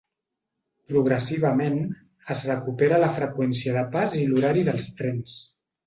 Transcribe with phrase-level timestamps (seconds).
[0.91, 1.77] Progressivament
[2.37, 5.43] es recupera la freqüència de pas i l’horari dels trens.